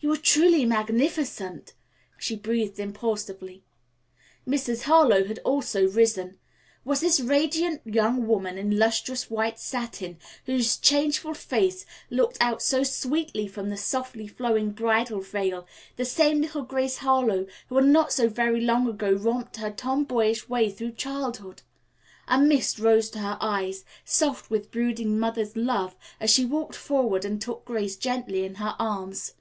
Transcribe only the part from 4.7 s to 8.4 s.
Harlowe had also risen. Was this radiant young